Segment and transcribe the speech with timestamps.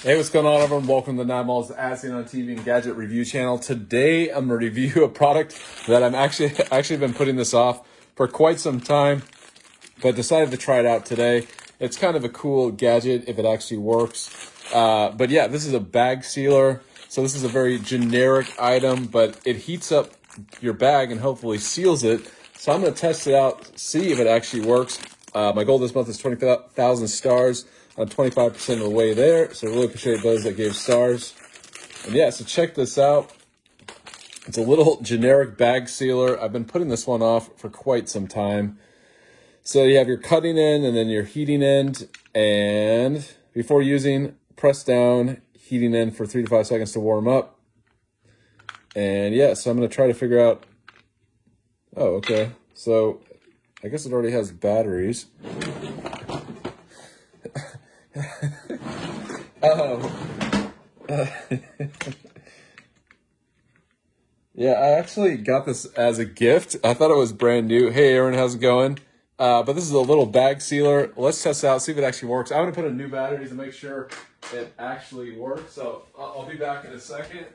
[0.00, 0.86] Hey, what's going on, everyone?
[0.86, 3.58] Welcome to the Nine Malls As Seen on TV and Gadget Review channel.
[3.58, 7.84] Today, I'm going to review a product that I'm actually actually been putting this off
[8.14, 9.24] for quite some time,
[10.00, 11.48] but decided to try it out today.
[11.80, 14.52] It's kind of a cool gadget if it actually works.
[14.72, 16.80] Uh, but yeah, this is a bag sealer.
[17.08, 20.12] So this is a very generic item, but it heats up
[20.60, 22.20] your bag and hopefully seals it.
[22.56, 25.00] So I'm going to test it out, see if it actually works.
[25.38, 27.64] Uh, my goal this month is 20,000 stars.
[27.96, 29.54] I'm 25% of the way there.
[29.54, 31.32] So really appreciate those that gave stars.
[32.04, 33.30] And yeah, so check this out.
[34.48, 36.42] It's a little generic bag sealer.
[36.42, 38.80] I've been putting this one off for quite some time.
[39.62, 42.08] So you have your cutting end and then your heating end.
[42.34, 47.60] And before using, press down, heating end for three to five seconds to warm up.
[48.96, 50.66] And yeah, so I'm going to try to figure out.
[51.96, 52.50] Oh, okay.
[52.74, 53.20] So
[53.82, 55.26] I guess it already has batteries.
[59.62, 60.72] oh.
[64.54, 66.74] yeah, I actually got this as a gift.
[66.82, 67.90] I thought it was brand new.
[67.90, 68.98] Hey, Aaron, how's it going?
[69.38, 71.12] Uh, but this is a little bag sealer.
[71.16, 72.50] Let's test out, see if it actually works.
[72.50, 74.08] I'm going to put in new batteries to make sure
[74.52, 75.72] it actually works.
[75.72, 77.46] So I'll be back in a second.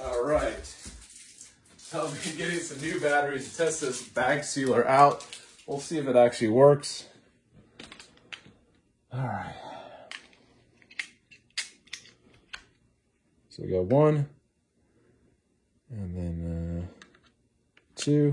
[0.00, 0.74] All right.
[1.94, 5.26] I'll be getting some new batteries to test this bag sealer out.
[5.66, 7.06] We'll see if it actually works.
[9.10, 9.54] All right.
[13.48, 14.28] So we got one,
[15.90, 17.04] and then uh,
[17.96, 18.32] two.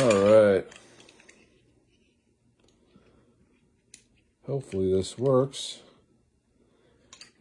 [0.00, 0.66] All right.
[4.46, 5.80] Hopefully this works.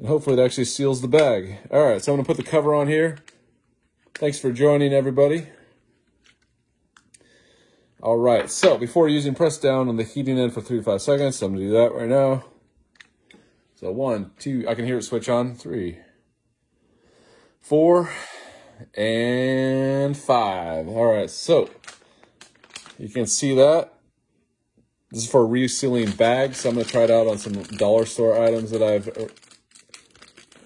[0.03, 1.59] And hopefully it actually seals the bag.
[1.72, 3.19] All right, so I'm to put the cover on here.
[4.16, 5.47] Thanks for joining, everybody.
[8.02, 11.02] All right, so before using, press down on the heating end for three to five
[11.02, 11.38] seconds.
[11.38, 12.44] So I'm to do that right now.
[13.75, 15.56] So one, two, I can hear it switch on.
[15.56, 16.00] Three,
[17.62, 18.09] four,
[18.96, 20.86] and five.
[20.90, 21.69] All right, so
[23.00, 23.94] you can see that.
[25.12, 26.58] This is for resealing bags.
[26.58, 29.08] So I'm to try it out on some dollar store items that I've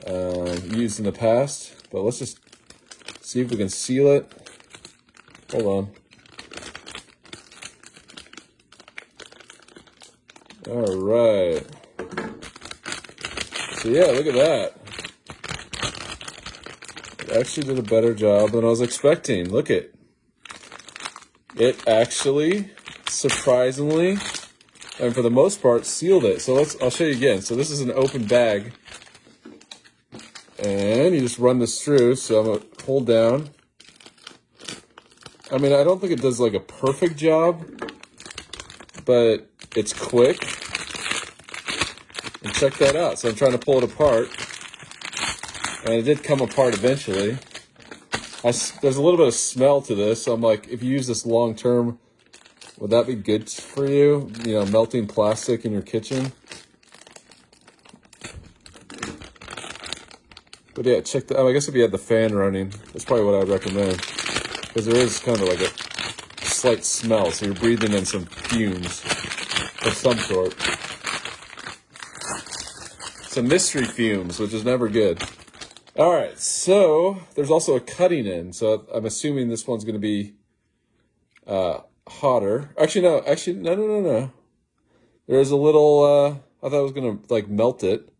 [0.07, 1.73] used in the past.
[1.91, 2.40] But let's just
[3.22, 4.31] see if we can seal it.
[5.51, 5.90] Hold on.
[10.69, 11.66] All right.
[13.78, 14.73] So yeah, look at that.
[17.19, 19.50] It actually did a better job than I was expecting.
[19.50, 19.94] Look it.
[21.56, 22.72] It actually,
[23.07, 24.18] surprisingly,
[25.00, 26.41] and for the most part, sealed it.
[26.41, 27.41] So let's, I'll show you again.
[27.41, 28.74] So this is an open bag.
[30.59, 32.16] And you just run this through.
[32.16, 33.50] So I'm going to hold down.
[35.51, 37.66] I mean, I don't think it does like a perfect job,
[39.06, 40.41] but it's quick.
[42.44, 43.19] And check that out.
[43.19, 44.29] So I'm trying to pull it apart.
[45.85, 47.38] And it did come apart eventually.
[48.44, 48.51] I,
[48.81, 50.24] there's a little bit of smell to this.
[50.24, 52.00] So I'm like, if you use this long term,
[52.78, 54.31] would that be good for you?
[54.44, 56.34] You know, melting plastic in your kitchen?
[60.77, 61.35] But yeah, check the.
[61.35, 63.97] Oh, I guess if you had the fan running, that's probably what I'd recommend.
[63.97, 69.03] Because there is kind of like a slight smell, so you're breathing in some fumes
[69.83, 70.53] of some sort.
[73.27, 75.23] Some mystery fumes, which is never good.
[75.95, 78.53] All right, so there's also a cutting in.
[78.53, 80.35] So I'm assuming this one's going to be
[81.47, 82.69] uh, hotter.
[82.79, 83.23] Actually, no.
[83.25, 84.31] Actually, no, no, no, no.
[85.27, 86.03] There's a little.
[86.03, 86.29] Uh,
[86.63, 88.11] I thought I was going to like melt it.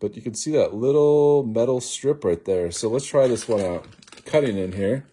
[0.00, 2.70] But you can see that little metal strip right there.
[2.70, 3.86] So let's try this one out.
[4.24, 5.04] Cutting in here.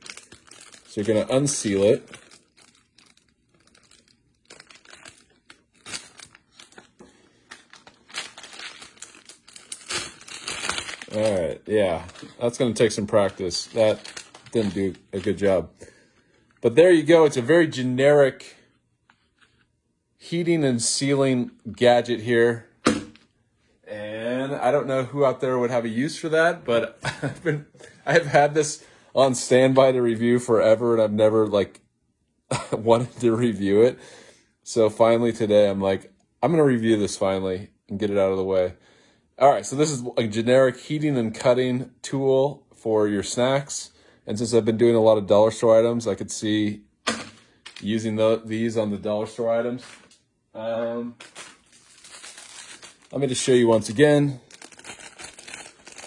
[0.88, 2.10] So you're going to unseal it.
[11.14, 12.06] All right, yeah,
[12.40, 13.66] that's going to take some practice.
[13.68, 14.00] That
[14.52, 15.72] didn't do a good job.
[16.62, 17.26] But there you go.
[17.26, 18.56] It's a very generic
[20.18, 22.67] heating and sealing gadget here.
[24.68, 27.68] I don't know who out there would have a use for that, but I've been
[28.06, 28.84] I've had this
[29.16, 31.80] on standby to review forever, and I've never like
[32.74, 33.98] wanted to review it.
[34.64, 36.12] So finally today, I'm like,
[36.44, 38.74] I'm gonna review this finally and get it out of the way.
[39.40, 43.92] All right, so this is a generic heating and cutting tool for your snacks.
[44.26, 46.82] And since I've been doing a lot of dollar store items, I could see
[47.80, 49.86] using the, these on the dollar store items.
[50.54, 51.16] Um,
[53.14, 54.42] let me just show you once again.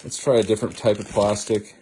[0.03, 1.77] Let's try a different type of plastic.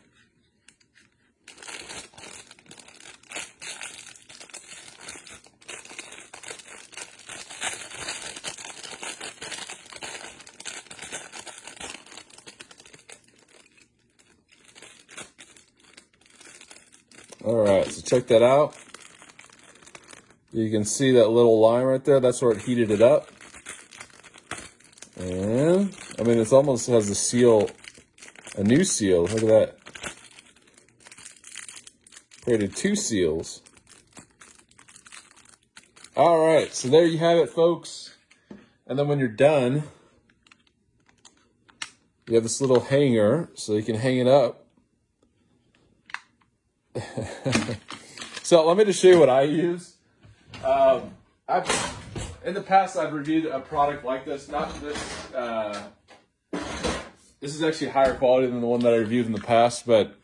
[17.45, 18.77] All right, so check that out.
[20.53, 22.21] You can see that little line right there.
[22.21, 23.29] That's where it heated it up.
[25.17, 27.71] And, I mean, it almost has a seal,
[28.59, 29.23] a new seal.
[29.23, 29.79] Look at that.
[32.43, 33.63] Created two seals.
[36.17, 38.17] All right, so there you have it, folks.
[38.87, 39.85] And then when you're done,
[42.27, 44.67] you have this little hanger so you can hang it up.
[48.43, 49.95] so let me just show you what I use.
[50.65, 51.15] Um,
[51.47, 51.69] I've
[52.45, 54.49] in the past I've reviewed a product like this.
[54.49, 55.33] Not this.
[55.33, 55.81] Uh,
[57.41, 60.15] this is actually higher quality than the one that I reviewed in the past, but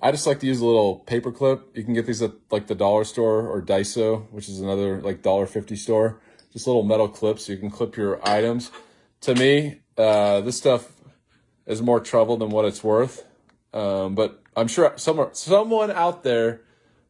[0.00, 1.76] I just like to use a little paper clip.
[1.76, 5.22] You can get these at like the dollar store or Daiso, which is another like
[5.22, 6.20] dollar fifty store.
[6.52, 8.70] Just little metal clips so you can clip your items.
[9.22, 10.92] To me, uh, this stuff
[11.66, 13.24] is more trouble than what it's worth.
[13.74, 16.62] Um, but I'm sure someone someone out there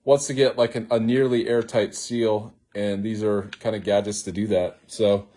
[0.04, 4.22] wants to get like an, a nearly airtight seal, and these are kind of gadgets
[4.22, 4.80] to do that.
[4.86, 5.28] So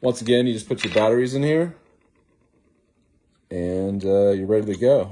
[0.00, 1.76] once again, you just put your batteries in here,
[3.52, 5.10] and uh, you're ready to go.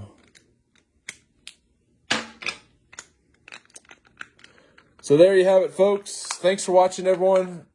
[5.03, 6.27] So there you have it, folks.
[6.39, 7.67] Thanks for watching, everyone.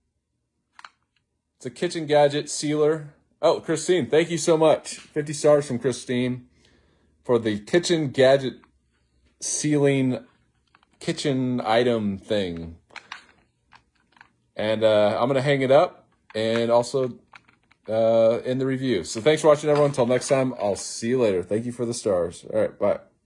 [1.58, 3.14] It's a kitchen gadget sealer.
[3.44, 4.98] Oh, Christine, thank you so much.
[4.98, 6.48] 50 stars from Christine
[7.24, 8.56] for the kitchen gadget
[9.40, 10.26] sealing
[11.00, 12.78] kitchen item thing.
[14.56, 17.20] And uh, I'm going to hang it up and also
[17.90, 19.04] uh, in the review.
[19.04, 19.92] So thanks for watching, everyone.
[19.92, 21.44] Until next time, I'll see you later.
[21.44, 22.46] Thank you for the stars.
[22.54, 23.00] All right, bye.